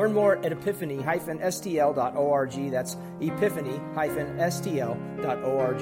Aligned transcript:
Learn 0.00 0.14
more 0.14 0.36
at 0.36 0.50
epiphany-stl.org. 0.50 2.70
That's 2.70 2.96
epiphany-stl.org. 3.20 5.80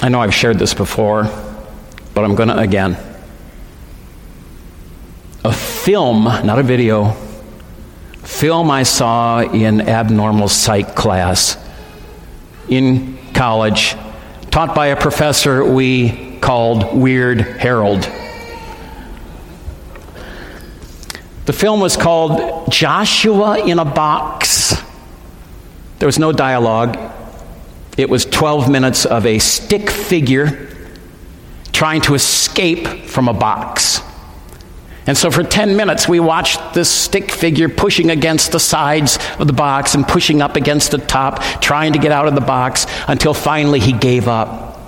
I 0.00 0.08
know 0.08 0.22
I've 0.22 0.32
shared 0.32 0.58
this 0.58 0.72
before, 0.72 1.24
but 2.14 2.24
I'm 2.24 2.34
going 2.34 2.48
to 2.48 2.56
again. 2.56 2.96
A 5.44 5.52
film, 5.52 6.24
not 6.24 6.58
a 6.58 6.62
video, 6.62 7.10
film 8.22 8.70
I 8.70 8.84
saw 8.84 9.42
in 9.42 9.82
abnormal 9.82 10.48
psych 10.48 10.96
class 10.96 11.58
in 12.70 13.18
college 13.34 13.94
taught 14.58 14.74
by 14.74 14.88
a 14.88 14.96
professor 14.96 15.64
we 15.64 16.36
called 16.40 16.92
Weird 16.92 17.40
Harold. 17.40 18.02
The 21.44 21.52
film 21.52 21.78
was 21.78 21.96
called 21.96 22.68
Joshua 22.68 23.64
in 23.64 23.78
a 23.78 23.84
Box. 23.84 24.74
There 26.00 26.06
was 26.06 26.18
no 26.18 26.32
dialogue. 26.32 26.98
It 27.96 28.10
was 28.10 28.24
12 28.24 28.68
minutes 28.68 29.06
of 29.06 29.26
a 29.26 29.38
stick 29.38 29.88
figure 29.88 30.68
trying 31.70 32.00
to 32.00 32.16
escape 32.16 33.04
from 33.04 33.28
a 33.28 33.34
box. 33.34 34.00
And 35.08 35.16
so 35.16 35.30
for 35.30 35.42
10 35.42 35.74
minutes, 35.74 36.06
we 36.06 36.20
watched 36.20 36.74
this 36.74 36.90
stick 36.90 37.32
figure 37.32 37.70
pushing 37.70 38.10
against 38.10 38.52
the 38.52 38.60
sides 38.60 39.18
of 39.38 39.46
the 39.46 39.54
box 39.54 39.94
and 39.94 40.06
pushing 40.06 40.42
up 40.42 40.54
against 40.54 40.90
the 40.90 40.98
top, 40.98 41.42
trying 41.62 41.94
to 41.94 41.98
get 41.98 42.12
out 42.12 42.28
of 42.28 42.34
the 42.34 42.42
box 42.42 42.84
until 43.08 43.32
finally 43.32 43.80
he 43.80 43.94
gave 43.94 44.28
up. 44.28 44.78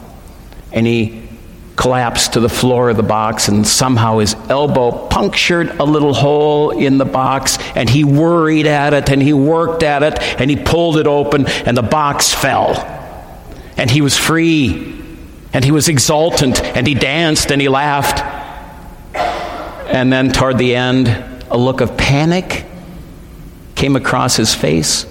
And 0.72 0.86
he 0.86 1.26
collapsed 1.74 2.34
to 2.34 2.40
the 2.40 2.50
floor 2.50 2.90
of 2.90 2.98
the 2.98 3.02
box, 3.02 3.48
and 3.48 3.66
somehow 3.66 4.18
his 4.18 4.34
elbow 4.50 5.08
punctured 5.08 5.70
a 5.80 5.84
little 5.84 6.12
hole 6.12 6.68
in 6.72 6.98
the 6.98 7.06
box, 7.06 7.56
and 7.74 7.88
he 7.88 8.04
worried 8.04 8.66
at 8.66 8.92
it, 8.92 9.08
and 9.08 9.22
he 9.22 9.32
worked 9.32 9.82
at 9.82 10.02
it, 10.02 10.18
and 10.38 10.50
he 10.50 10.56
pulled 10.56 10.98
it 10.98 11.06
open, 11.06 11.46
and 11.46 11.74
the 11.74 11.82
box 11.82 12.34
fell. 12.34 12.74
And 13.78 13.90
he 13.90 14.02
was 14.02 14.18
free, 14.18 15.02
and 15.54 15.64
he 15.64 15.70
was 15.70 15.88
exultant, 15.88 16.62
and 16.62 16.86
he 16.86 16.94
danced, 16.94 17.50
and 17.50 17.58
he 17.58 17.70
laughed. 17.70 18.39
And 19.90 20.12
then 20.12 20.30
toward 20.30 20.56
the 20.56 20.76
end, 20.76 21.08
a 21.50 21.58
look 21.58 21.80
of 21.80 21.96
panic 21.96 22.64
came 23.74 23.96
across 23.96 24.36
his 24.36 24.54
face, 24.54 25.04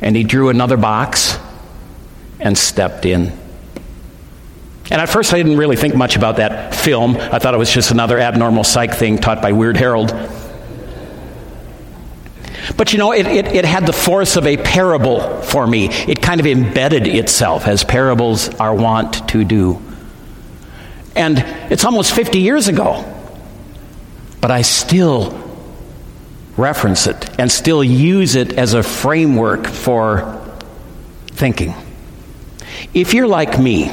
and 0.00 0.14
he 0.14 0.22
drew 0.22 0.48
another 0.48 0.76
box 0.76 1.36
and 2.38 2.56
stepped 2.56 3.04
in. 3.04 3.32
And 4.92 5.00
at 5.00 5.08
first, 5.08 5.32
I 5.32 5.38
didn't 5.38 5.56
really 5.56 5.74
think 5.74 5.96
much 5.96 6.14
about 6.14 6.36
that 6.36 6.72
film. 6.72 7.16
I 7.16 7.40
thought 7.40 7.52
it 7.54 7.58
was 7.58 7.72
just 7.72 7.90
another 7.90 8.18
abnormal 8.18 8.62
psych 8.62 8.94
thing 8.94 9.18
taught 9.18 9.42
by 9.42 9.50
Weird 9.50 9.76
Harold. 9.76 10.10
But 12.76 12.92
you 12.92 12.98
know, 13.00 13.12
it, 13.12 13.26
it, 13.26 13.46
it, 13.46 13.64
had 13.64 13.86
the 13.86 13.92
force 13.92 14.36
of 14.36 14.46
a 14.46 14.56
parable 14.56 15.42
for 15.42 15.66
me. 15.66 15.88
It 15.88 16.22
kind 16.22 16.38
of 16.38 16.46
embedded 16.46 17.08
itself, 17.08 17.66
as 17.66 17.82
parables 17.82 18.48
are 18.54 18.74
wont 18.74 19.28
to 19.30 19.44
do. 19.44 19.82
And 21.16 21.38
it's 21.72 21.84
almost 21.84 22.14
50 22.14 22.38
years 22.38 22.68
ago 22.68 23.13
but 24.44 24.50
I 24.50 24.60
still 24.60 25.32
reference 26.58 27.06
it 27.06 27.40
and 27.40 27.50
still 27.50 27.82
use 27.82 28.34
it 28.34 28.52
as 28.52 28.74
a 28.74 28.82
framework 28.82 29.66
for 29.66 30.38
thinking. 31.28 31.72
If 32.92 33.14
you're 33.14 33.26
like 33.26 33.58
me, 33.58 33.88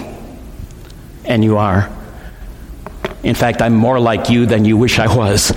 and 1.24 1.42
you 1.42 1.56
are, 1.56 1.90
in 3.24 3.34
fact, 3.34 3.62
I'm 3.62 3.76
more 3.76 3.98
like 3.98 4.30
you 4.30 4.46
than 4.46 4.66
you 4.66 4.76
wish 4.76 5.00
I 5.00 5.16
was. 5.16 5.52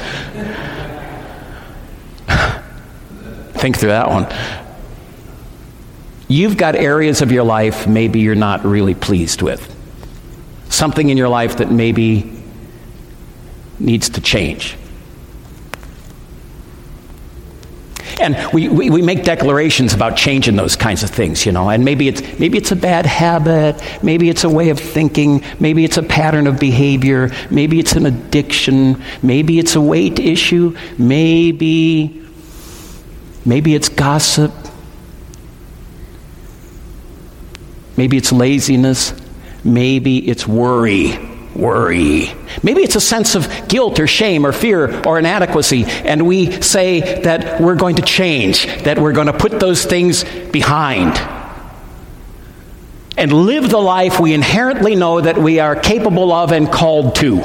Think 3.55 3.77
through 3.77 3.89
that 3.89 4.09
one. 4.09 4.29
You've 6.29 6.57
got 6.57 6.77
areas 6.77 7.21
of 7.21 7.33
your 7.33 7.43
life 7.43 7.89
maybe 7.89 8.21
you're 8.21 8.37
not 8.37 8.65
really 8.65 8.95
pleased 8.95 9.43
with. 9.43 9.75
Something 10.69 11.09
in 11.09 11.17
your 11.17 11.29
life 11.29 11.57
that 11.57 11.73
maybe 11.73 12.41
needs 13.81 14.11
to 14.11 14.21
change. 14.21 14.77
And 18.25 18.53
we, 18.55 18.69
we, 18.69 18.89
we, 18.89 19.03
make 19.03 19.23
declarations 19.23 19.93
about 19.93 20.17
changing 20.17 20.57
those 20.57 20.77
kinds 20.77 21.03
of 21.03 21.11
things, 21.11 21.45
you 21.45 21.53
know. 21.53 21.69
And 21.69 21.85
maybe 21.85 22.09
it's, 22.09 22.23
maybe 22.39 22.57
it's 22.57 22.73
a 22.73 22.77
bad 22.77 23.05
habit, 23.05 23.83
maybe 24.03 24.31
it's 24.31 24.45
a 24.45 24.49
way 24.49 24.71
of 24.71 24.81
thinking, 24.81 25.45
maybe 25.61 25.85
it's 25.85 25.99
a 25.99 26.03
pattern 26.03 26.47
of 26.47 26.59
behavior, 26.59 27.31
maybe 27.51 27.79
it's 27.79 27.93
an 27.93 28.07
addiction, 28.07 29.03
maybe 29.23 29.59
it's 29.59 29.77
a 29.77 29.81
weight 29.81 30.19
issue, 30.19 30.75
maybe, 30.97 32.25
maybe 33.45 33.75
it's 33.75 33.91
gossip, 33.91 34.53
maybe 37.99 38.17
it's 38.17 38.33
laziness, 38.33 39.13
maybe 39.65 40.27
it's 40.27 40.49
worry 40.49 41.34
worry. 41.55 42.33
Maybe 42.63 42.83
it's 42.83 42.97
a 42.97 43.01
sense 43.01 43.35
of 43.35 43.49
guilt 43.69 44.01
or 44.01 44.07
shame 44.07 44.45
or 44.47 44.53
fear 44.53 45.07
or 45.07 45.19
inadequacy, 45.19 45.85
and 45.85 46.27
we 46.27 46.51
say 46.63 47.23
that 47.23 47.61
we're 47.61 47.77
going 47.77 47.97
to 47.97 48.03
change, 48.03 48.67
that 48.85 48.99
we're 48.99 49.13
going 49.13 49.29
to 49.29 49.33
put 49.33 49.61
those 49.61 49.85
things 49.85 50.25
behind 50.51 51.17
and 53.17 53.33
live 53.33 53.71
the 53.71 53.79
life 53.79 54.19
we 54.19 54.35
inherently 54.35 54.97
know 54.97 55.21
that 55.21 55.39
we 55.39 55.61
are 55.61 55.77
capable 55.77 56.33
of 56.33 56.53
and 56.53 56.71
called 56.71 57.15
to. 57.17 57.41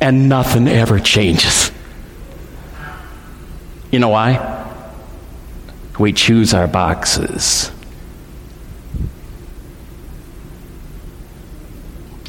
And 0.00 0.28
nothing 0.28 0.68
ever 0.68 0.98
changes. 0.98 1.70
You 3.90 3.98
know 3.98 4.08
why? 4.08 4.64
We 5.98 6.12
choose 6.12 6.54
our 6.54 6.66
boxes. 6.66 7.70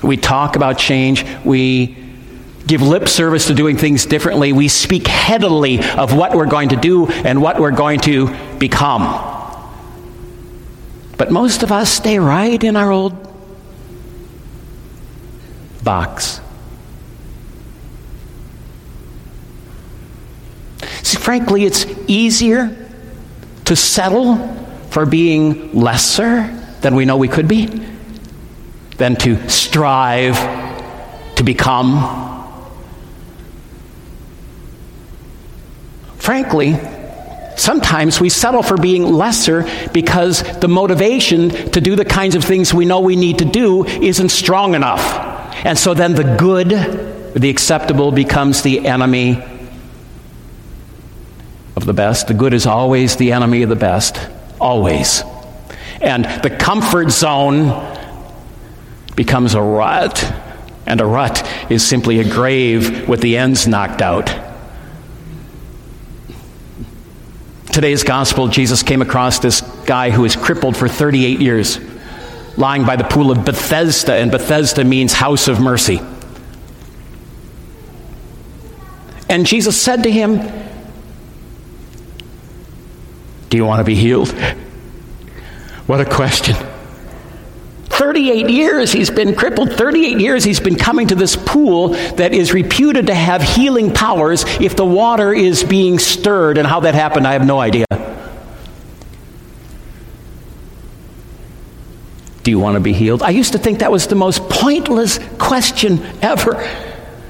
We 0.03 0.17
talk 0.17 0.55
about 0.55 0.77
change. 0.77 1.25
We 1.43 1.97
give 2.67 2.81
lip 2.81 3.07
service 3.07 3.47
to 3.47 3.53
doing 3.53 3.77
things 3.77 4.05
differently. 4.05 4.53
We 4.53 4.67
speak 4.67 5.07
headily 5.07 5.79
of 5.79 6.13
what 6.13 6.35
we're 6.35 6.47
going 6.47 6.69
to 6.69 6.75
do 6.75 7.07
and 7.07 7.41
what 7.41 7.59
we're 7.59 7.71
going 7.71 7.99
to 8.01 8.27
become. 8.57 9.33
But 11.17 11.31
most 11.31 11.63
of 11.63 11.71
us 11.71 11.89
stay 11.89 12.19
right 12.19 12.61
in 12.63 12.75
our 12.75 12.91
old 12.91 13.15
box. 15.83 16.41
See, 21.01 21.17
frankly, 21.17 21.63
it's 21.65 21.85
easier 22.07 22.87
to 23.65 23.75
settle 23.75 24.35
for 24.89 25.05
being 25.05 25.73
lesser 25.73 26.53
than 26.81 26.95
we 26.95 27.05
know 27.05 27.17
we 27.17 27.27
could 27.27 27.47
be 27.47 27.96
than 28.97 29.15
to 29.15 29.49
strive 29.49 30.35
to 31.35 31.43
become. 31.43 32.35
Frankly, 36.17 36.75
sometimes 37.55 38.19
we 38.19 38.29
settle 38.29 38.63
for 38.63 38.75
being 38.75 39.03
lesser 39.03 39.65
because 39.93 40.41
the 40.59 40.67
motivation 40.67 41.49
to 41.49 41.79
do 41.79 41.95
the 41.95 42.05
kinds 42.05 42.35
of 42.35 42.43
things 42.43 42.73
we 42.73 42.85
know 42.85 42.99
we 42.99 43.15
need 43.15 43.39
to 43.39 43.45
do 43.45 43.85
isn't 43.85 44.29
strong 44.29 44.75
enough. 44.75 45.01
And 45.63 45.77
so 45.77 45.93
then 45.93 46.15
the 46.15 46.35
good, 46.37 46.69
the 47.33 47.49
acceptable, 47.49 48.11
becomes 48.11 48.61
the 48.61 48.87
enemy 48.87 49.43
of 51.75 51.85
the 51.85 51.93
best. 51.93 52.27
The 52.27 52.33
good 52.33 52.53
is 52.53 52.65
always 52.65 53.15
the 53.15 53.31
enemy 53.31 53.61
of 53.61 53.69
the 53.69 53.75
best, 53.75 54.19
always. 54.59 55.23
And 56.01 56.25
the 56.43 56.49
comfort 56.49 57.11
zone 57.11 57.96
becomes 59.17 59.55
a 59.55 59.61
rut, 59.61 60.23
and 60.85 61.01
a 61.01 61.05
rut 61.05 61.45
is 61.69 61.85
simply 61.85 62.19
a 62.19 62.23
grave 62.23 63.09
with 63.09 63.19
the 63.19 63.35
ends 63.35 63.67
knocked 63.67 64.01
out. 64.01 64.31
Today's 67.73 68.03
gospel, 68.03 68.47
Jesus 68.47 68.83
came 68.83 69.01
across 69.01 69.39
this 69.39 69.61
guy 69.85 70.11
who 70.11 70.21
was 70.21 70.35
crippled 70.35 70.77
for 70.77 70.87
38 70.87 71.41
years. 71.41 71.79
lying 72.55 72.85
by 72.85 72.95
the 72.95 73.03
pool 73.03 73.29
of 73.29 73.45
Bethesda, 73.45 74.13
and 74.13 74.31
Bethesda 74.31 74.83
means 74.83 75.13
house 75.13 75.47
of 75.47 75.59
mercy. 75.59 76.01
And 79.29 79.45
Jesus 79.45 79.79
said 79.79 80.01
to 80.03 80.11
him, 80.11 80.39
Do 83.49 83.57
you 83.57 83.63
want 83.63 83.79
to 83.79 83.83
be 83.83 83.93
healed? 83.93 84.31
What 85.85 86.01
a 86.01 86.05
question. 86.05 86.55
38 87.97 88.49
years 88.51 88.91
he's 88.91 89.09
been 89.09 89.33
crippled. 89.33 89.73
38 89.73 90.19
years 90.19 90.43
he's 90.43 90.59
been 90.59 90.75
coming 90.75 91.07
to 91.07 91.15
this 91.15 91.35
pool 91.35 91.89
that 91.89 92.31
is 92.31 92.53
reputed 92.53 93.07
to 93.07 93.15
have 93.15 93.41
healing 93.41 93.91
powers 93.91 94.45
if 94.61 94.75
the 94.75 94.85
water 94.85 95.33
is 95.33 95.63
being 95.63 95.97
stirred. 95.97 96.59
And 96.59 96.67
how 96.67 96.81
that 96.81 96.93
happened, 96.93 97.25
I 97.25 97.33
have 97.33 97.45
no 97.45 97.59
idea. 97.59 97.85
Do 102.43 102.51
you 102.51 102.59
want 102.59 102.75
to 102.75 102.79
be 102.79 102.93
healed? 102.93 103.23
I 103.23 103.31
used 103.31 103.53
to 103.53 103.57
think 103.57 103.79
that 103.79 103.91
was 103.91 104.05
the 104.05 104.15
most 104.15 104.47
pointless 104.47 105.19
question 105.39 105.99
ever. 106.21 106.86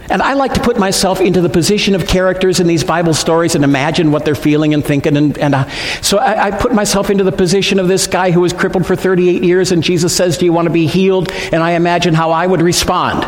And 0.09 0.21
I 0.21 0.33
like 0.33 0.53
to 0.53 0.61
put 0.61 0.77
myself 0.77 1.19
into 1.19 1.41
the 1.41 1.49
position 1.49 1.93
of 1.93 2.07
characters 2.07 2.59
in 2.59 2.67
these 2.67 2.83
Bible 2.83 3.13
stories 3.13 3.55
and 3.55 3.63
imagine 3.63 4.11
what 4.11 4.23
they're 4.23 4.35
feeling 4.35 4.73
and 4.73 4.83
thinking. 4.83 5.17
And, 5.17 5.37
and 5.37 5.53
uh, 5.53 5.69
so 6.01 6.17
I, 6.17 6.47
I, 6.47 6.51
put 6.51 6.73
myself 6.73 7.09
into 7.09 7.25
the 7.25 7.31
position 7.31 7.77
of 7.77 7.89
this 7.89 8.07
guy 8.07 8.31
who 8.31 8.39
was 8.39 8.53
crippled 8.53 8.85
for 8.85 8.95
38 8.95 9.43
years, 9.43 9.71
and 9.71 9.83
Jesus 9.83 10.15
says, 10.15 10.37
Do 10.37 10.45
you 10.45 10.53
want 10.53 10.67
to 10.67 10.73
be 10.73 10.87
healed? 10.87 11.31
And 11.51 11.61
I 11.61 11.71
imagine 11.71 12.13
how 12.13 12.31
I 12.31 12.47
would 12.47 12.61
respond. 12.61 13.25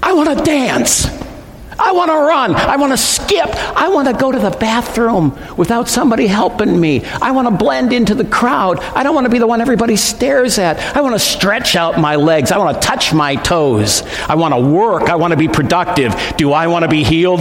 I 0.00 0.12
want 0.12 0.38
to 0.38 0.44
dance. 0.44 1.06
I 1.88 1.92
want 1.92 2.10
to 2.10 2.18
run. 2.18 2.54
I 2.54 2.76
want 2.76 2.92
to 2.92 2.98
skip. 2.98 3.48
I 3.48 3.88
want 3.88 4.08
to 4.08 4.12
go 4.12 4.30
to 4.30 4.38
the 4.38 4.50
bathroom 4.50 5.38
without 5.56 5.88
somebody 5.88 6.26
helping 6.26 6.78
me. 6.78 7.02
I 7.02 7.30
want 7.30 7.48
to 7.48 7.56
blend 7.56 7.94
into 7.94 8.14
the 8.14 8.26
crowd. 8.26 8.78
I 8.78 9.02
don't 9.02 9.14
want 9.14 9.24
to 9.24 9.30
be 9.30 9.38
the 9.38 9.46
one 9.46 9.62
everybody 9.62 9.96
stares 9.96 10.58
at. 10.58 10.78
I 10.94 11.00
want 11.00 11.14
to 11.14 11.18
stretch 11.18 11.76
out 11.76 11.98
my 11.98 12.16
legs. 12.16 12.52
I 12.52 12.58
want 12.58 12.78
to 12.78 12.86
touch 12.86 13.14
my 13.14 13.36
toes. 13.36 14.02
I 14.28 14.34
want 14.34 14.52
to 14.52 14.60
work. 14.60 15.04
I 15.04 15.16
want 15.16 15.30
to 15.30 15.38
be 15.38 15.48
productive. 15.48 16.14
Do 16.36 16.52
I 16.52 16.66
want 16.66 16.82
to 16.82 16.90
be 16.90 17.04
healed? 17.04 17.40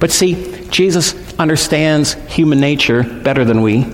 But 0.00 0.10
see, 0.10 0.66
Jesus 0.70 1.14
understands 1.34 2.14
human 2.14 2.60
nature 2.60 3.02
better 3.02 3.44
than 3.44 3.60
we, 3.60 3.84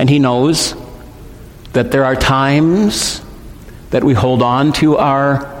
and 0.00 0.10
he 0.10 0.18
knows 0.18 0.74
that 1.74 1.92
there 1.92 2.04
are 2.04 2.16
times 2.16 3.22
that 3.90 4.02
we 4.02 4.14
hold 4.14 4.42
on 4.42 4.72
to 4.72 4.96
our 4.96 5.57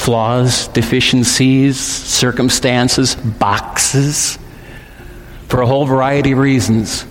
flaws, 0.00 0.68
deficiencies, 0.68 1.78
circumstances, 1.78 3.14
boxes, 3.14 4.38
for 5.46 5.60
a 5.60 5.66
whole 5.66 5.84
variety 5.84 6.32
of 6.32 6.38
reasons. 6.38 7.04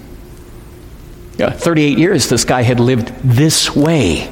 Yeah, 1.37 1.51
38 1.51 1.99
years 1.99 2.29
this 2.29 2.45
guy 2.45 2.63
had 2.63 2.79
lived 2.79 3.13
this 3.23 3.75
way. 3.75 4.27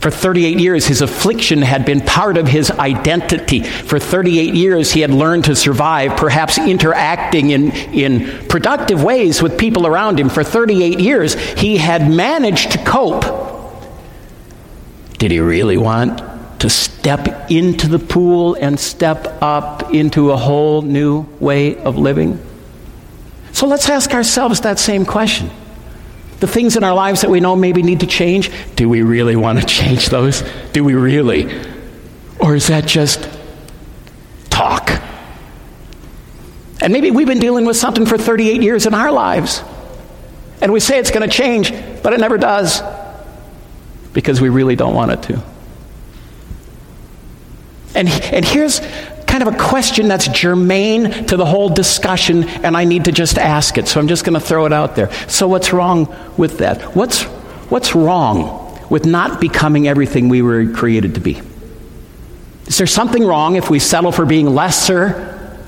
For 0.00 0.10
38 0.10 0.60
years, 0.60 0.86
his 0.86 1.02
affliction 1.02 1.60
had 1.60 1.84
been 1.84 2.00
part 2.00 2.38
of 2.38 2.48
his 2.48 2.70
identity. 2.70 3.64
For 3.64 3.98
38 3.98 4.54
years, 4.54 4.92
he 4.92 5.00
had 5.00 5.10
learned 5.10 5.44
to 5.44 5.56
survive, 5.56 6.16
perhaps 6.16 6.56
interacting 6.56 7.50
in, 7.50 7.72
in 7.72 8.46
productive 8.48 9.02
ways 9.02 9.42
with 9.42 9.58
people 9.58 9.86
around 9.86 10.18
him. 10.18 10.30
For 10.30 10.42
38 10.42 11.00
years, 11.00 11.34
he 11.34 11.76
had 11.76 12.10
managed 12.10 12.70
to 12.72 12.78
cope 12.78 13.45
did 15.18 15.30
he 15.30 15.40
really 15.40 15.76
want 15.76 16.22
to 16.60 16.70
step 16.70 17.50
into 17.50 17.88
the 17.88 17.98
pool 17.98 18.54
and 18.54 18.78
step 18.78 19.42
up 19.42 19.94
into 19.94 20.30
a 20.30 20.36
whole 20.36 20.82
new 20.82 21.22
way 21.40 21.76
of 21.76 21.96
living? 21.96 22.38
So 23.52 23.66
let's 23.66 23.88
ask 23.88 24.12
ourselves 24.12 24.60
that 24.62 24.78
same 24.78 25.06
question. 25.06 25.50
The 26.40 26.46
things 26.46 26.76
in 26.76 26.84
our 26.84 26.94
lives 26.94 27.22
that 27.22 27.30
we 27.30 27.40
know 27.40 27.56
maybe 27.56 27.82
need 27.82 28.00
to 28.00 28.06
change, 28.06 28.50
do 28.74 28.88
we 28.88 29.02
really 29.02 29.36
want 29.36 29.58
to 29.58 29.66
change 29.66 30.08
those? 30.08 30.42
Do 30.72 30.84
we 30.84 30.94
really? 30.94 31.50
Or 32.38 32.54
is 32.54 32.66
that 32.66 32.86
just 32.86 33.26
talk? 34.50 34.90
And 36.82 36.92
maybe 36.92 37.10
we've 37.10 37.26
been 37.26 37.38
dealing 37.38 37.64
with 37.64 37.76
something 37.76 38.04
for 38.04 38.18
38 38.18 38.62
years 38.62 38.84
in 38.84 38.92
our 38.92 39.10
lives. 39.10 39.62
And 40.60 40.72
we 40.72 40.80
say 40.80 40.98
it's 40.98 41.10
going 41.10 41.28
to 41.28 41.34
change, 41.34 41.72
but 42.02 42.12
it 42.12 42.20
never 42.20 42.36
does 42.36 42.82
because 44.16 44.40
we 44.40 44.48
really 44.48 44.76
don't 44.76 44.94
want 44.94 45.10
it 45.10 45.22
to. 45.24 45.42
And, 47.94 48.08
and 48.08 48.46
here's 48.46 48.80
kind 49.26 49.46
of 49.46 49.54
a 49.54 49.58
question 49.58 50.08
that's 50.08 50.26
germane 50.28 51.26
to 51.26 51.36
the 51.36 51.44
whole 51.44 51.68
discussion, 51.68 52.44
and 52.44 52.74
I 52.74 52.84
need 52.84 53.04
to 53.04 53.12
just 53.12 53.36
ask 53.36 53.76
it. 53.76 53.86
So 53.86 54.00
I'm 54.00 54.08
just 54.08 54.24
going 54.24 54.32
to 54.32 54.40
throw 54.40 54.64
it 54.64 54.72
out 54.72 54.96
there. 54.96 55.12
So, 55.28 55.48
what's 55.48 55.74
wrong 55.74 56.16
with 56.38 56.56
that? 56.58 56.96
What's, 56.96 57.24
what's 57.68 57.94
wrong 57.94 58.80
with 58.88 59.04
not 59.04 59.38
becoming 59.38 59.86
everything 59.86 60.30
we 60.30 60.40
were 60.40 60.72
created 60.72 61.16
to 61.16 61.20
be? 61.20 61.38
Is 62.64 62.78
there 62.78 62.86
something 62.86 63.22
wrong 63.22 63.56
if 63.56 63.68
we 63.68 63.78
settle 63.78 64.12
for 64.12 64.24
being 64.24 64.46
lesser 64.46 65.60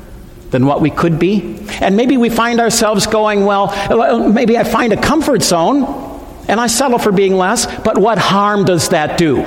than 0.53 0.65
what 0.65 0.81
we 0.81 0.89
could 0.89 1.19
be? 1.19 1.59
And 1.83 1.99
maybe 1.99 2.17
we 2.17 2.31
find 2.31 2.61
ourselves 2.61 3.07
going, 3.07 3.45
well, 3.45 4.31
maybe 4.31 4.57
I 4.57 4.65
find 4.65 4.95
a 4.95 5.01
comfort 5.01 5.43
zone 5.43 6.08
and 6.49 6.59
I 6.59 6.67
settle 6.67 6.99
for 6.99 7.13
being 7.13 7.35
less, 7.35 7.67
but 7.83 7.99
what 7.99 8.19
harm 8.19 8.65
does 8.65 8.89
that 8.89 9.19
do? 9.19 9.45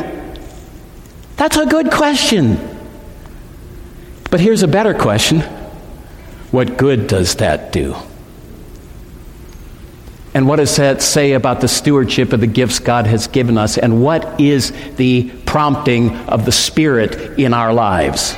That's 1.36 1.57
a 1.57 1.65
good 1.65 1.92
question. 1.92 2.59
But 4.30 4.39
here's 4.39 4.63
a 4.63 4.68
better 4.68 4.94
question 4.94 5.42
What 6.51 6.77
good 6.77 7.07
does 7.07 7.36
that 7.36 7.71
do? 7.71 7.95
And 10.33 10.48
what 10.48 10.57
does 10.57 10.77
that 10.77 11.01
say 11.01 11.33
about 11.33 11.59
the 11.59 11.68
stewardship 11.68 12.31
of 12.31 12.39
the 12.39 12.48
gifts 12.48 12.80
God 12.80 13.06
has 13.06 13.27
given 13.27 13.57
us? 13.57 13.77
And 13.77 14.01
what 14.01 14.39
is 14.39 14.71
the 14.95 15.30
prompting 15.45 16.15
of 16.30 16.45
the 16.45 16.53
Spirit 16.53 17.38
in 17.38 17.53
our 17.53 17.74
lives? 17.74 18.33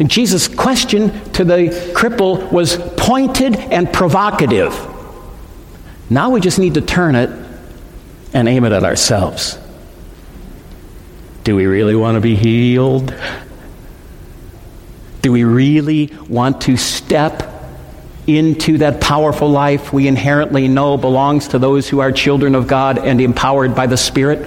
And 0.00 0.10
Jesus' 0.10 0.48
question 0.48 1.10
to 1.32 1.44
the 1.44 1.68
cripple 1.94 2.50
was 2.50 2.76
pointed 2.96 3.56
and 3.56 3.92
provocative. 3.92 4.72
Now 6.10 6.30
we 6.30 6.40
just 6.40 6.58
need 6.58 6.74
to 6.74 6.80
turn 6.80 7.14
it 7.14 7.30
and 8.32 8.48
aim 8.48 8.64
it 8.64 8.72
at 8.72 8.84
ourselves. 8.84 9.58
Do 11.44 11.56
we 11.56 11.66
really 11.66 11.94
want 11.94 12.16
to 12.16 12.20
be 12.20 12.36
healed? 12.36 13.14
Do 15.22 15.32
we 15.32 15.44
really 15.44 16.12
want 16.28 16.62
to 16.62 16.76
step 16.76 17.54
into 18.26 18.78
that 18.78 19.00
powerful 19.00 19.48
life 19.48 19.92
we 19.92 20.06
inherently 20.06 20.68
know 20.68 20.98
belongs 20.98 21.48
to 21.48 21.58
those 21.58 21.88
who 21.88 22.00
are 22.00 22.12
children 22.12 22.54
of 22.54 22.66
God 22.66 22.98
and 22.98 23.20
empowered 23.20 23.74
by 23.74 23.86
the 23.86 23.96
Spirit? 23.96 24.46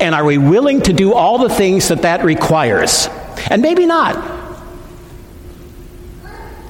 And 0.00 0.14
are 0.14 0.24
we 0.24 0.38
willing 0.38 0.80
to 0.82 0.92
do 0.92 1.12
all 1.12 1.38
the 1.38 1.50
things 1.50 1.88
that 1.88 2.02
that 2.02 2.24
requires? 2.24 3.08
And 3.50 3.62
maybe 3.62 3.86
not. 3.86 4.40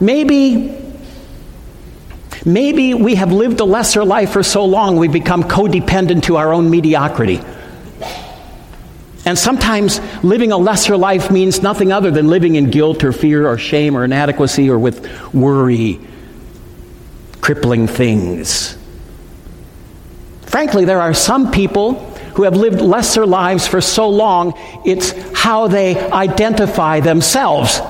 Maybe 0.00 0.81
Maybe 2.44 2.92
we 2.94 3.14
have 3.14 3.30
lived 3.30 3.60
a 3.60 3.64
lesser 3.64 4.04
life 4.04 4.32
for 4.32 4.42
so 4.42 4.64
long 4.64 4.96
we've 4.96 5.12
become 5.12 5.44
codependent 5.44 6.24
to 6.24 6.36
our 6.36 6.52
own 6.52 6.70
mediocrity. 6.70 7.40
And 9.24 9.38
sometimes 9.38 10.00
living 10.24 10.50
a 10.50 10.56
lesser 10.56 10.96
life 10.96 11.30
means 11.30 11.62
nothing 11.62 11.92
other 11.92 12.10
than 12.10 12.26
living 12.26 12.56
in 12.56 12.70
guilt 12.70 13.04
or 13.04 13.12
fear 13.12 13.46
or 13.46 13.56
shame 13.56 13.96
or 13.96 14.04
inadequacy 14.04 14.68
or 14.68 14.78
with 14.78 15.32
worry, 15.32 16.00
crippling 17.40 17.86
things. 17.86 18.76
Frankly, 20.42 20.84
there 20.84 21.00
are 21.00 21.14
some 21.14 21.52
people 21.52 21.94
who 22.34 22.42
have 22.42 22.56
lived 22.56 22.80
lesser 22.80 23.24
lives 23.24 23.68
for 23.68 23.80
so 23.80 24.08
long, 24.08 24.54
it's 24.84 25.12
how 25.32 25.68
they 25.68 25.98
identify 26.10 26.98
themselves 26.98 27.80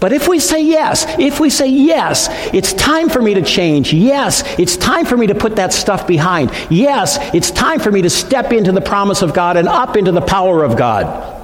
but 0.00 0.12
if 0.12 0.28
we 0.28 0.38
say 0.38 0.62
yes, 0.62 1.06
if 1.18 1.40
we 1.40 1.50
say 1.50 1.66
yes, 1.66 2.28
it's 2.54 2.72
time 2.72 3.08
for 3.08 3.20
me 3.20 3.34
to 3.34 3.42
change. 3.42 3.92
Yes, 3.92 4.44
it's 4.58 4.76
time 4.76 5.04
for 5.04 5.16
me 5.16 5.26
to 5.26 5.34
put 5.34 5.56
that 5.56 5.72
stuff 5.72 6.06
behind. 6.06 6.52
Yes, 6.70 7.18
it's 7.34 7.50
time 7.50 7.80
for 7.80 7.90
me 7.90 8.02
to 8.02 8.10
step 8.10 8.52
into 8.52 8.70
the 8.70 8.80
promise 8.80 9.22
of 9.22 9.34
God 9.34 9.56
and 9.56 9.66
up 9.66 9.96
into 9.96 10.12
the 10.12 10.20
power 10.20 10.62
of 10.62 10.76
God. 10.76 11.34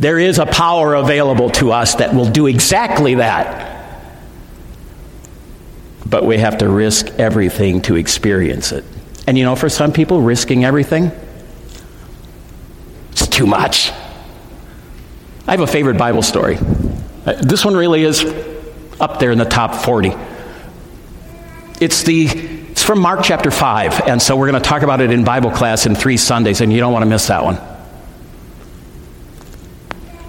There 0.00 0.18
is 0.18 0.38
a 0.38 0.46
power 0.46 0.94
available 0.94 1.50
to 1.50 1.72
us 1.72 1.96
that 1.96 2.14
will 2.14 2.30
do 2.30 2.46
exactly 2.46 3.16
that. 3.16 3.76
But 6.04 6.24
we 6.24 6.38
have 6.38 6.58
to 6.58 6.68
risk 6.68 7.06
everything 7.18 7.82
to 7.82 7.96
experience 7.96 8.72
it. 8.72 8.84
And 9.26 9.36
you 9.36 9.44
know, 9.44 9.54
for 9.54 9.68
some 9.68 9.92
people, 9.92 10.20
risking 10.20 10.64
everything, 10.64 11.12
it's 13.12 13.28
too 13.28 13.46
much. 13.46 13.92
I 15.46 15.52
have 15.52 15.60
a 15.60 15.66
favorite 15.66 15.98
Bible 15.98 16.22
story. 16.22 16.58
Uh, 17.28 17.34
this 17.42 17.62
one 17.62 17.76
really 17.76 18.04
is 18.04 18.24
up 18.98 19.18
there 19.18 19.30
in 19.30 19.36
the 19.36 19.44
top 19.44 19.74
40. 19.74 20.14
It's 21.78 22.02
the 22.04 22.24
it's 22.24 22.82
from 22.82 23.00
Mark 23.00 23.20
chapter 23.22 23.50
5, 23.50 24.08
and 24.08 24.22
so 24.22 24.34
we're 24.34 24.50
going 24.50 24.62
to 24.62 24.66
talk 24.66 24.80
about 24.80 25.02
it 25.02 25.10
in 25.10 25.24
Bible 25.24 25.50
class 25.50 25.84
in 25.84 25.94
three 25.94 26.16
Sundays, 26.16 26.62
and 26.62 26.72
you 26.72 26.80
don't 26.80 26.90
want 26.90 27.02
to 27.02 27.08
miss 27.08 27.26
that 27.26 27.44
one. 27.44 27.58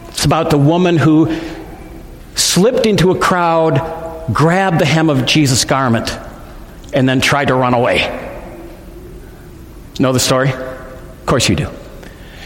It's 0.10 0.26
about 0.26 0.50
the 0.50 0.58
woman 0.58 0.98
who 0.98 1.40
slipped 2.36 2.86
into 2.86 3.12
a 3.12 3.18
crowd, 3.18 4.34
grabbed 4.34 4.80
the 4.80 4.86
hem 4.86 5.10
of 5.10 5.26
Jesus' 5.26 5.64
garment, 5.64 6.12
and 6.92 7.08
then 7.08 7.22
tried 7.22 7.48
to 7.48 7.54
run 7.54 7.74
away. 7.74 8.00
Know 10.00 10.12
the 10.12 10.20
story? 10.20 10.52
Of 10.52 11.26
course 11.26 11.48
you 11.48 11.56
do. 11.56 11.70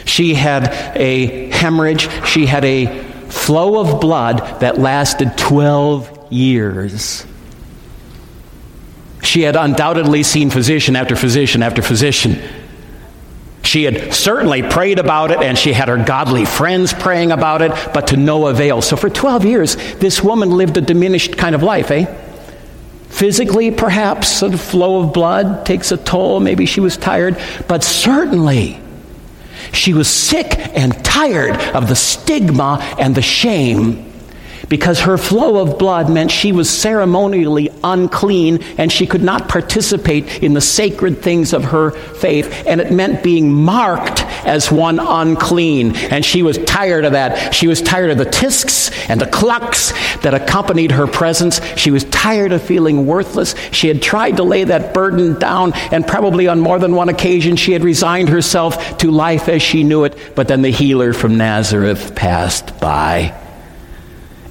She 0.06 0.36
had 0.36 0.68
a 0.96 1.50
hemorrhage, 1.50 2.08
she 2.28 2.46
had 2.46 2.64
a 2.66 3.13
flow 3.34 3.80
of 3.80 4.00
blood 4.00 4.62
that 4.62 4.78
lasted 4.78 5.38
12 5.38 6.32
years. 6.32 7.26
She 9.24 9.42
had 9.42 9.56
undoubtedly 9.56 10.24
seen 10.24 10.50
physician 10.50 10.96
after 10.96 11.16
physician 11.16 11.64
after 11.64 11.82
physician. 11.82 12.42
She 13.64 13.86
had 13.86 14.14
certainly 14.14 14.62
prayed 14.62 15.00
about 15.00 15.32
it 15.32 15.40
and 15.40 15.58
she 15.58 15.74
had 15.74 15.88
her 15.88 15.98
godly 15.98 16.46
friends 16.46 16.94
praying 16.94 17.32
about 17.32 17.62
it, 17.62 17.72
but 17.94 18.08
to 18.08 18.18
no 18.18 18.48
avail. 18.48 18.82
So 18.82 18.96
for 18.96 19.10
12 19.10 19.46
years, 19.46 19.76
this 19.96 20.22
woman 20.22 20.52
lived 20.52 20.78
a 20.78 20.82
diminished 20.82 21.38
kind 21.38 21.56
of 21.56 21.64
life, 21.64 21.90
eh? 21.90 22.06
Physically, 23.08 23.72
perhaps, 23.72 24.42
the 24.42 24.58
flow 24.58 25.02
of 25.02 25.14
blood 25.14 25.66
takes 25.66 25.92
a 25.92 25.98
toll. 25.98 26.40
Maybe 26.40 26.66
she 26.66 26.82
was 26.82 26.98
tired, 26.98 27.40
but 27.68 27.84
certainly 27.84 28.83
she 29.74 29.94
was 29.94 30.08
sick 30.08 30.56
and 30.78 31.04
tired 31.04 31.56
of 31.76 31.88
the 31.88 31.96
stigma 31.96 32.80
and 33.00 33.16
the 33.16 33.22
shame 33.22 34.13
because 34.70 35.02
her 35.02 35.18
flow 35.18 35.62
of 35.62 35.78
blood 35.78 36.10
meant 36.10 36.32
she 36.32 36.52
was 36.52 36.70
ceremonially 36.70 37.70
unclean 37.84 38.62
and 38.78 38.92
she 38.92 39.06
could 39.06 39.24
not 39.24 39.50
participate 39.50 40.44
in 40.44 40.54
the 40.54 40.62
sacred 40.62 41.22
things 41.22 41.54
of 41.54 41.66
her 41.66 41.92
faith. 41.92 42.66
And 42.66 42.82
it 42.82 42.92
meant 42.92 43.24
being 43.24 43.52
marked 43.54 44.24
as 44.46 44.72
one 44.72 45.00
unclean. 45.00 45.96
And 45.96 46.24
she 46.24 46.44
was 46.44 46.58
tired 46.60 47.06
of 47.06 47.14
that. 47.14 47.54
She 47.54 47.68
was 47.68 47.82
tired 47.82 48.12
of 48.12 48.18
the 48.18 48.26
tisks 48.26 48.92
and 49.10 49.20
the 49.20 49.28
clucks 49.28 49.92
that 50.22 50.34
accompanied 50.34 50.92
her 50.92 51.08
presence. 51.08 51.64
She 51.78 51.92
was 51.92 52.04
tired 52.06 52.52
of 52.52 52.62
feeling 52.62 53.06
worthless. 53.06 53.56
She 53.72 53.88
had 53.88 54.02
tried 54.02 54.38
to 54.38 54.44
lay 54.44 54.64
that 54.64 54.94
burden 54.94 55.38
down, 55.40 55.74
and 55.92 56.08
probably 56.08 56.48
on 56.48 56.60
more 56.60 56.80
than 56.80 56.96
one 56.96 57.10
occasion 57.10 57.56
she 57.56 57.74
had 57.74 57.84
resigned 57.84 58.30
herself 58.30 58.98
to 59.00 59.12
life 59.12 59.50
as 59.50 59.62
she 59.62 59.84
knew 59.84 60.04
it. 60.04 60.18
But 60.36 60.48
then 60.48 60.62
the 60.62 60.72
healer 60.72 61.14
from 61.14 61.38
Nazareth 61.38 62.16
passed 62.16 62.80
by 62.80 63.43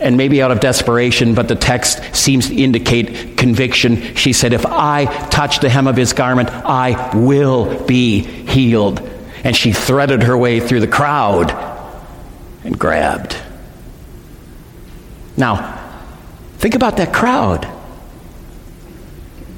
and 0.03 0.17
maybe 0.17 0.43
out 0.43 0.51
of 0.51 0.61
desperation, 0.61 1.35
but 1.35 1.49
the 1.49 1.55
text 1.55 2.15
seems 2.15 2.49
to 2.49 2.55
indicate 2.57 3.37
conviction. 3.37 4.15
She 4.17 4.33
said, 4.33 4.53
If 4.53 4.67
I 4.67 5.07
touch 5.29 5.61
the 5.61 5.69
hem 5.69 5.87
of 5.87 5.97
his 5.97 6.13
garment, 6.13 6.51
I 6.51 7.17
will 7.17 7.85
be 7.85 8.21
healed. 8.21 9.01
And 9.45 9.57
she 9.57 9.73
threaded 9.73 10.25
her 10.25 10.37
way 10.37 10.61
through 10.61 10.81
the 10.81 10.89
crowd 10.89 11.51
and 12.65 12.79
grabbed. 12.79 13.37
Now, 15.37 15.79
think 16.59 16.75
about 16.75 16.99
that 16.99 17.13
crowd. 17.13 17.67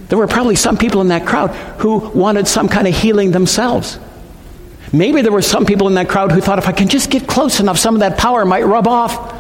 There 0.09 0.19
were 0.19 0.29
probably 0.29 0.57
some 0.57 0.77
people 0.77 1.01
in 1.01 1.09
that 1.09 1.27
crowd 1.27 1.51
who 1.81 1.99
wanted 1.99 2.47
some 2.47 2.69
kind 2.69 2.87
of 2.87 2.95
healing 2.95 3.33
themselves. 3.33 3.99
Maybe 4.93 5.23
there 5.23 5.33
were 5.33 5.43
some 5.43 5.67
people 5.67 5.89
in 5.89 5.95
that 5.95 6.09
crowd 6.09 6.31
who 6.31 6.41
thought 6.41 6.59
if 6.59 6.69
I 6.69 6.73
can 6.73 6.89
just 6.89 7.11
get 7.11 7.27
close 7.27 7.59
enough, 7.59 7.79
some 7.79 7.95
of 7.95 8.01
that 8.01 8.17
power 8.17 8.45
might 8.45 8.65
rub 8.65 8.87
off. 8.87 9.34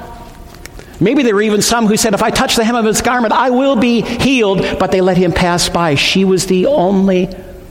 Maybe 1.01 1.23
there 1.23 1.35
were 1.35 1.43
even 1.43 1.63
some 1.63 1.87
who 1.87 1.97
said, 1.97 2.15
If 2.15 2.23
I 2.23 2.31
touch 2.31 2.57
the 2.57 2.65
hem 2.65 2.77
of 2.77 2.85
his 2.85 3.03
garment, 3.03 3.33
I 3.33 3.51
will 3.51 3.77
be 3.77 4.03
healed. 4.03 4.79
But 4.79 4.93
they 4.93 5.01
let 5.01 5.17
him 5.17 5.33
pass 5.33 5.69
by. 5.69 5.97
She 5.97 6.25
was 6.25 6.47
the 6.47 6.67
only 6.67 7.27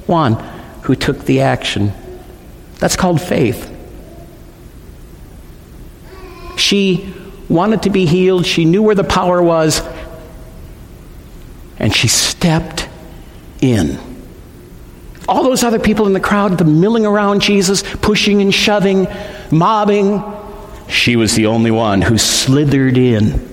one 0.07 0.33
who 0.83 0.95
took 0.95 1.19
the 1.25 1.41
action. 1.41 1.93
That's 2.79 2.95
called 2.95 3.21
faith. 3.21 3.69
She 6.57 7.13
wanted 7.49 7.83
to 7.83 7.89
be 7.89 8.05
healed, 8.05 8.45
she 8.45 8.65
knew 8.65 8.81
where 8.81 8.95
the 8.95 9.03
power 9.03 9.41
was, 9.41 9.81
and 11.77 11.95
she 11.95 12.07
stepped 12.07 12.87
in. 13.61 13.99
All 15.27 15.43
those 15.43 15.63
other 15.63 15.79
people 15.79 16.07
in 16.07 16.13
the 16.13 16.19
crowd, 16.19 16.57
the 16.57 16.65
milling 16.65 17.05
around 17.05 17.41
Jesus, 17.41 17.83
pushing 18.01 18.41
and 18.41 18.53
shoving, 18.53 19.07
mobbing, 19.51 20.23
she 20.93 21.15
was 21.15 21.33
the 21.33 21.47
only 21.47 21.71
one 21.71 22.03
who 22.03 22.19
slithered 22.19 22.97
in 22.97 23.49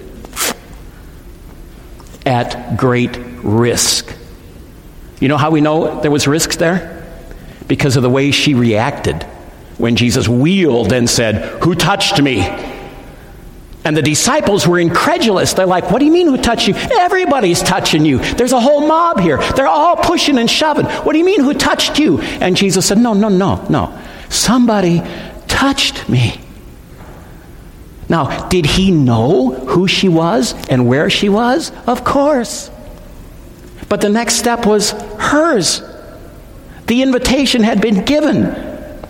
at 2.26 2.76
great 2.76 3.16
risk. 3.42 4.14
You 5.20 5.28
know 5.28 5.38
how 5.38 5.50
we 5.50 5.62
know 5.62 6.00
there 6.02 6.10
was 6.10 6.28
risks 6.28 6.56
there? 6.56 6.98
Because 7.66 7.96
of 7.96 8.02
the 8.02 8.10
way 8.10 8.30
she 8.30 8.52
reacted 8.52 9.22
when 9.78 9.96
Jesus 9.96 10.28
wheeled 10.28 10.92
and 10.92 11.08
said, 11.08 11.62
Who 11.62 11.74
touched 11.74 12.20
me? 12.20 12.40
And 13.82 13.96
the 13.96 14.02
disciples 14.02 14.66
were 14.66 14.78
incredulous. 14.78 15.54
They're 15.54 15.64
like, 15.64 15.90
What 15.90 16.00
do 16.00 16.04
you 16.04 16.12
mean, 16.12 16.26
who 16.26 16.36
touched 16.36 16.68
you? 16.68 16.74
Everybody's 16.74 17.62
touching 17.62 18.04
you. 18.04 18.18
There's 18.18 18.52
a 18.52 18.60
whole 18.60 18.86
mob 18.86 19.18
here. 19.18 19.38
They're 19.54 19.66
all 19.66 19.96
pushing 19.96 20.36
and 20.36 20.50
shoving. 20.50 20.84
What 20.84 21.12
do 21.12 21.18
you 21.18 21.24
mean, 21.24 21.40
who 21.40 21.54
touched 21.54 21.98
you? 21.98 22.20
And 22.20 22.54
Jesus 22.54 22.86
said, 22.86 22.98
No, 22.98 23.14
no, 23.14 23.28
no, 23.28 23.64
no. 23.70 23.98
Somebody 24.28 25.02
touched 25.48 26.08
me. 26.08 26.39
Now, 28.10 28.48
did 28.48 28.66
he 28.66 28.90
know 28.90 29.52
who 29.52 29.86
she 29.86 30.08
was 30.08 30.52
and 30.68 30.88
where 30.88 31.08
she 31.08 31.28
was? 31.28 31.70
Of 31.86 32.02
course. 32.02 32.68
But 33.88 34.00
the 34.00 34.08
next 34.08 34.34
step 34.34 34.66
was 34.66 34.90
hers. 34.90 35.80
The 36.88 37.02
invitation 37.02 37.62
had 37.62 37.80
been 37.80 38.04
given. 38.04 39.06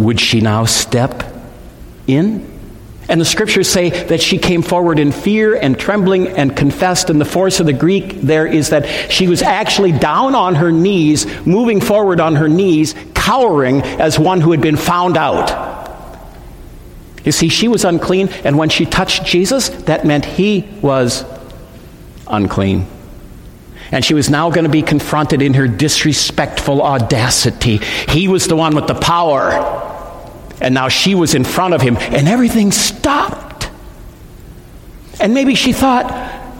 Would 0.00 0.18
she 0.18 0.40
now 0.40 0.64
step 0.64 1.22
in? 2.08 2.50
And 3.08 3.20
the 3.20 3.24
scriptures 3.24 3.68
say 3.68 3.90
that 4.06 4.20
she 4.20 4.36
came 4.38 4.62
forward 4.62 4.98
in 4.98 5.12
fear 5.12 5.54
and 5.54 5.78
trembling 5.78 6.26
and 6.28 6.56
confessed. 6.56 7.08
And 7.08 7.20
the 7.20 7.24
force 7.24 7.60
of 7.60 7.66
the 7.66 7.72
Greek 7.72 8.20
there 8.20 8.48
is 8.48 8.70
that 8.70 9.12
she 9.12 9.28
was 9.28 9.42
actually 9.42 9.92
down 9.92 10.34
on 10.34 10.56
her 10.56 10.72
knees, 10.72 11.24
moving 11.46 11.80
forward 11.80 12.18
on 12.18 12.34
her 12.34 12.48
knees, 12.48 12.96
cowering 13.14 13.82
as 13.82 14.18
one 14.18 14.40
who 14.40 14.50
had 14.50 14.60
been 14.60 14.76
found 14.76 15.16
out. 15.16 15.69
You 17.24 17.32
see, 17.32 17.48
she 17.48 17.68
was 17.68 17.84
unclean, 17.84 18.28
and 18.44 18.56
when 18.56 18.70
she 18.70 18.86
touched 18.86 19.24
Jesus, 19.24 19.68
that 19.68 20.06
meant 20.06 20.24
he 20.24 20.68
was 20.80 21.24
unclean. 22.26 22.86
And 23.92 24.04
she 24.04 24.14
was 24.14 24.30
now 24.30 24.50
going 24.50 24.64
to 24.64 24.70
be 24.70 24.82
confronted 24.82 25.42
in 25.42 25.54
her 25.54 25.66
disrespectful 25.66 26.80
audacity. 26.80 27.78
He 28.08 28.28
was 28.28 28.46
the 28.46 28.56
one 28.56 28.74
with 28.74 28.86
the 28.86 28.94
power, 28.94 29.50
and 30.60 30.74
now 30.74 30.88
she 30.88 31.14
was 31.14 31.34
in 31.34 31.44
front 31.44 31.74
of 31.74 31.82
him, 31.82 31.96
and 31.96 32.28
everything 32.28 32.72
stopped. 32.72 33.68
And 35.20 35.34
maybe 35.34 35.54
she 35.54 35.72
thought 35.72 36.08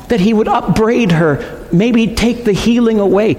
that 0.08 0.20
he 0.20 0.34
would 0.34 0.48
upbraid 0.48 1.12
her, 1.12 1.66
maybe 1.72 2.14
take 2.14 2.44
the 2.44 2.52
healing 2.52 2.98
away, 2.98 3.36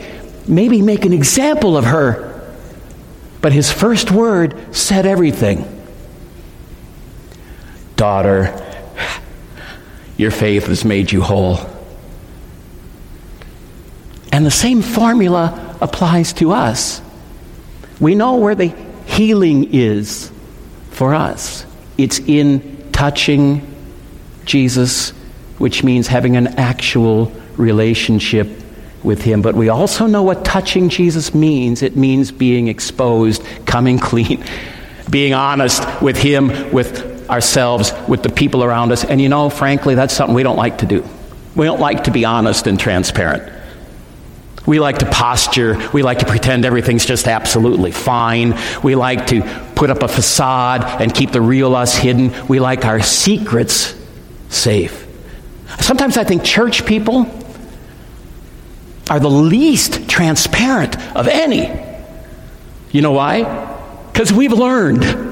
maybe 0.48 0.82
make 0.82 1.06
an 1.06 1.14
example 1.14 1.78
of 1.78 1.86
her. 1.86 2.30
But 3.42 3.52
his 3.52 3.72
first 3.72 4.10
word 4.10 4.76
said 4.76 5.06
everything. 5.06 5.81
Daughter, 8.02 8.60
your 10.18 10.32
faith 10.32 10.66
has 10.66 10.84
made 10.84 11.12
you 11.12 11.22
whole. 11.22 11.60
And 14.32 14.44
the 14.44 14.50
same 14.50 14.82
formula 14.82 15.78
applies 15.82 16.34
to 16.34 16.52
us. 16.52 17.00
We 18.00 18.16
know 18.16 18.38
where 18.38 18.56
the 18.56 18.74
healing 19.06 19.76
is 19.76 20.32
for 20.90 21.14
us. 21.14 21.64
It's 21.96 22.18
in 22.18 22.90
touching 22.92 23.72
Jesus, 24.46 25.12
which 25.60 25.84
means 25.84 26.08
having 26.08 26.38
an 26.38 26.48
actual 26.58 27.32
relationship 27.56 28.50
with 29.04 29.22
Him. 29.22 29.44
But 29.44 29.54
we 29.54 29.70
also 29.70 30.08
know 30.08 30.24
what 30.24 30.44
touching 30.44 30.90
Jesus 30.90 31.36
means 31.36 31.84
it 31.84 31.96
means 31.96 32.32
being 32.32 32.68
exposed, 32.68 33.44
coming 33.68 34.00
clean, 34.10 34.44
being 35.08 35.36
honest 35.36 36.02
with 36.02 36.18
Him, 36.18 36.72
with 36.72 37.11
ourselves 37.30 37.94
with 38.08 38.24
the 38.24 38.30
people 38.30 38.64
around 38.64 38.92
us. 38.92 39.04
And 39.04 39.22
you 39.22 39.30
know, 39.30 39.50
frankly, 39.50 39.96
that's 39.96 40.14
something 40.14 40.36
we 40.36 40.44
don't 40.44 40.58
like 40.58 40.80
to 40.80 40.86
do. 40.86 41.08
We 41.56 41.66
don't 41.66 41.80
like 41.80 42.06
to 42.06 42.12
be 42.12 42.26
honest 42.26 42.68
and 42.68 42.80
transparent. 42.80 43.52
We 44.66 44.80
like 44.80 45.00
to 45.00 45.06
posture. 45.06 45.90
We 45.92 46.04
like 46.04 46.20
to 46.20 46.26
pretend 46.26 46.66
everything's 46.66 47.06
just 47.06 47.28
absolutely 47.28 47.92
fine. 47.92 48.58
We 48.84 48.96
like 48.96 49.28
to 49.28 49.42
put 49.76 49.90
up 49.90 50.04
a 50.04 50.08
facade 50.08 51.02
and 51.02 51.14
keep 51.14 51.32
the 51.32 51.42
real 51.42 51.76
us 51.76 51.96
hidden. 51.98 52.48
We 52.48 52.60
like 52.60 52.86
our 52.86 53.02
secrets 53.02 53.96
safe. 54.50 55.08
Sometimes 55.80 56.18
I 56.18 56.24
think 56.24 56.44
church 56.44 56.86
people 56.86 57.26
are 59.10 59.20
the 59.20 59.30
least 59.30 60.08
transparent 60.08 60.96
of 61.16 61.28
any. 61.28 61.70
You 62.92 63.02
know 63.02 63.14
why? 63.14 63.44
Because 64.12 64.32
we've 64.32 64.54
learned 64.54 65.31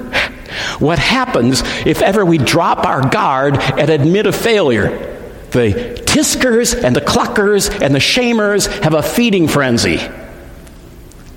what 0.79 0.99
happens 0.99 1.61
if 1.85 2.01
ever 2.01 2.25
we 2.25 2.37
drop 2.37 2.85
our 2.85 3.07
guard 3.07 3.57
and 3.57 3.89
admit 3.89 4.25
a 4.25 4.31
failure? 4.31 5.17
The 5.51 6.01
tiskers 6.05 6.73
and 6.73 6.95
the 6.95 7.01
cluckers 7.01 7.69
and 7.81 7.93
the 7.93 7.99
shamers 7.99 8.67
have 8.83 8.93
a 8.93 9.03
feeding 9.03 9.47
frenzy. 9.47 9.99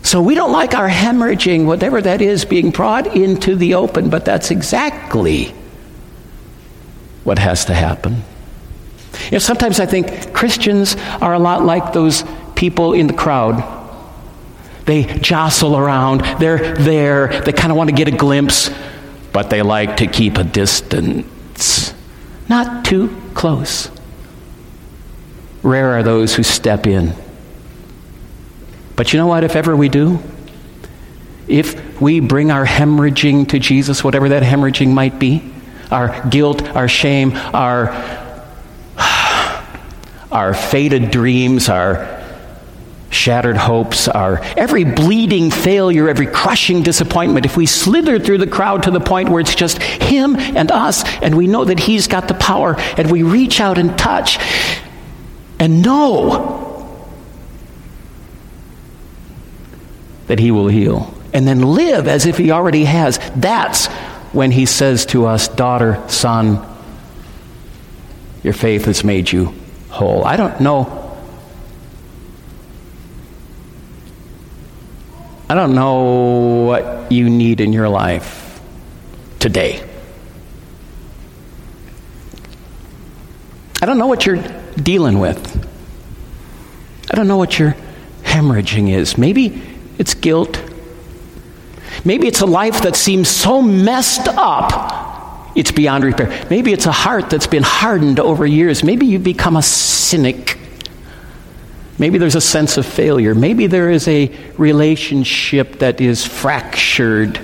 So 0.03 0.21
we 0.21 0.35
don't 0.35 0.53
like 0.53 0.75
our 0.75 0.89
hemorrhaging, 0.89 1.65
whatever 1.65 2.03
that 2.03 2.21
is, 2.21 2.45
being 2.45 2.71
brought 2.71 3.17
into 3.17 3.57
the 3.57 3.75
open, 3.75 4.11
but 4.11 4.25
that's 4.25 4.51
exactly 4.51 5.55
what 7.25 7.39
has 7.39 7.67
to 7.67 7.75
happen. 7.75 8.23
You 9.27 9.33
know, 9.33 9.39
sometimes 9.39 9.81
I 9.81 9.87
think 9.87 10.35
Christians 10.35 10.97
are 11.21 11.35
a 11.35 11.39
lot 11.39 11.65
like 11.65 11.93
those 11.93 12.25
people 12.57 12.93
in 12.93 13.07
the 13.07 13.13
crowd. 13.13 13.81
They 14.85 15.05
jostle 15.05 15.77
around, 15.77 16.21
they're 16.41 16.75
there, 16.75 17.41
they 17.43 17.53
kind 17.53 17.71
of 17.71 17.79
want 17.79 17.91
to 17.91 17.97
get 17.97 18.09
a 18.09 18.17
glimpse, 18.17 18.71
but 19.33 19.51
they 19.51 19.63
like 19.63 19.97
to 19.99 20.07
keep 20.07 20.37
a 20.37 20.45
distance. 20.45 21.95
Not 22.49 22.85
too 22.85 23.17
close. 23.35 23.91
Rare 25.63 25.91
are 25.93 26.03
those 26.03 26.35
who 26.35 26.43
step 26.43 26.87
in. 26.87 27.15
But 28.97 29.13
you 29.13 29.19
know 29.19 29.27
what? 29.27 29.45
If 29.45 29.57
ever 29.57 29.75
we 29.75 29.89
do, 29.89 30.19
if 31.49 32.01
we 32.01 32.21
bring 32.21 32.51
our 32.51 32.67
hemorrhaging 32.67 33.49
to 33.51 33.59
Jesus, 33.59 34.05
whatever 34.05 34.29
that 34.31 34.43
hemorrhaging 34.43 34.93
might 34.93 35.19
be, 35.19 35.43
our 35.91 36.29
guilt, 36.29 36.63
our 36.63 36.89
shame, 36.89 37.33
our, 37.33 37.91
our 40.33 40.55
faded 40.55 41.11
dreams, 41.11 41.69
our 41.69 42.12
shattered 43.13 43.57
hopes, 43.57 44.09
our 44.09 44.41
every 44.57 44.85
bleeding 44.85 45.51
failure, 45.51 46.09
every 46.09 46.27
crushing 46.27 46.83
disappointment, 46.83 47.47
if 47.47 47.57
we 47.57 47.67
slither 47.67 48.19
through 48.19 48.39
the 48.39 48.47
crowd 48.47 48.83
to 48.85 48.91
the 48.91 49.01
point 49.01 49.29
where 49.29 49.41
it's 49.41 49.55
just 49.55 49.81
Him 49.83 50.37
and 50.37 50.73
us, 50.73 51.05
and 51.21 51.37
we 51.37 51.47
know 51.47 51.65
that 51.65 51.79
He's 51.79 52.09
got 52.09 52.27
the 52.27 52.35
power, 52.35 52.77
and 52.97 53.11
we 53.11 53.23
reach 53.23 53.61
out 53.61 53.79
and 53.79 53.97
touch 53.99 54.39
and 55.59 55.83
know 55.83 56.59
that 60.27 60.39
He 60.39 60.51
will 60.51 60.69
heal, 60.69 61.15
and 61.33 61.47
then 61.47 61.61
live 61.61 62.09
as 62.09 62.27
if 62.27 62.39
He 62.39 62.51
already 62.51 62.85
has, 62.85 63.19
that's 63.37 63.87
when 64.33 64.51
He 64.51 64.65
says 64.67 65.07
to 65.07 65.27
us, 65.27 65.49
Daughter, 65.49 66.03
son, 66.09 66.67
your 68.43 68.55
faith 68.55 68.87
has 68.87 69.05
made 69.05 69.31
you 69.31 69.55
whole. 69.91 70.25
I 70.25 70.37
don't 70.37 70.61
know 70.61 71.02
I 75.53 75.55
don't 75.55 75.75
know 75.75 76.65
what 76.65 77.13
you 77.13 77.29
need 77.29 77.61
in 77.61 77.75
your 77.75 77.87
life 77.87 78.59
today. 79.39 79.87
I 83.83 83.85
don't 83.85 83.99
know 83.99 84.07
what 84.07 84.25
you're 84.25 84.43
dealing 84.77 85.19
with. 85.19 85.69
I 87.11 87.17
don't 87.17 87.29
know 87.29 87.37
what 87.37 87.59
your 87.59 87.77
hemorrhaging 88.23 88.97
is. 88.97 89.19
Maybe 89.19 89.61
it's 89.99 90.15
guilt. 90.15 90.59
Maybe 92.03 92.29
it's 92.29 92.41
a 92.41 92.47
life 92.47 92.81
that 92.85 92.97
seems 92.97 93.29
so 93.29 93.61
messed 93.61 94.29
up, 94.29 95.53
it's 95.55 95.71
beyond 95.71 96.05
repair. 96.05 96.47
Maybe 96.49 96.73
it's 96.73 96.87
a 96.87 96.93
heart 96.93 97.29
that's 97.29 97.47
been 97.47 97.63
hardened 97.63 98.21
over 98.21 98.47
years. 98.47 98.83
Maybe 98.83 99.05
you've 99.05 99.23
become 99.23 99.57
a 99.57 99.63
cynic. 99.63 100.52
Maybe 102.03 102.19
there's 102.19 102.35
a 102.35 102.41
sense 102.41 102.79
of 102.79 102.85
failure. 102.85 103.33
Maybe 103.33 103.69
there 103.69 103.89
is 103.89 104.09
a 104.09 104.27
relationship 104.59 105.79
that 105.79 106.01
is 106.01 106.27
fractured. 106.27 107.39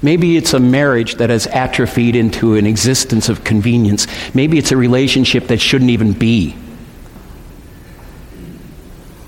Maybe 0.00 0.38
it's 0.38 0.54
a 0.54 0.58
marriage 0.58 1.16
that 1.16 1.28
has 1.28 1.46
atrophied 1.46 2.16
into 2.16 2.54
an 2.54 2.64
existence 2.64 3.28
of 3.28 3.44
convenience. 3.44 4.06
Maybe 4.34 4.56
it's 4.56 4.72
a 4.72 4.76
relationship 4.78 5.48
that 5.48 5.60
shouldn't 5.60 5.90
even 5.90 6.14
be. 6.14 6.56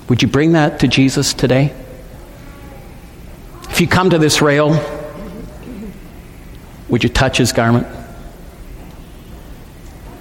Would 0.08 0.22
you 0.22 0.28
bring 0.28 0.52
that 0.52 0.80
to 0.80 0.88
Jesus 0.88 1.34
today? 1.34 1.74
If 3.68 3.78
you 3.78 3.86
come 3.86 4.08
to 4.08 4.16
this 4.16 4.40
rail, 4.40 4.70
would 6.88 7.04
you 7.04 7.10
touch 7.10 7.36
his 7.36 7.52
garment? 7.52 7.99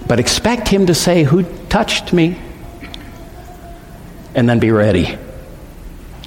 But 0.09 0.19
expect 0.19 0.67
him 0.67 0.87
to 0.87 0.95
say, 0.95 1.23
Who 1.23 1.43
touched 1.69 2.11
me? 2.11 2.35
And 4.33 4.49
then 4.49 4.59
be 4.59 4.71
ready 4.71 5.17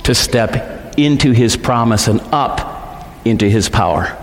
to 0.05 0.15
step 0.15 0.95
into 0.97 1.33
his 1.33 1.57
promise 1.57 2.07
and 2.07 2.21
up 2.33 3.09
into 3.25 3.51
his 3.51 3.69
power. 3.69 4.17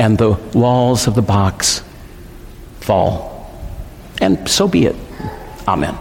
And 0.00 0.18
the 0.18 0.32
walls 0.52 1.06
of 1.06 1.14
the 1.14 1.22
box 1.22 1.84
fall. 2.80 3.48
And 4.20 4.48
so 4.48 4.66
be 4.66 4.86
it. 4.86 4.96
Amen. 5.68 5.96